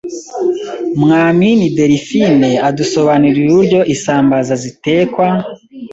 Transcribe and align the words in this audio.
mwamini 1.01 1.65
delphine 1.77 2.49
adusobanurira 2.67 3.47
uburyo 3.53 3.79
isambaza 3.95 4.53
zitekwa, 4.63 5.27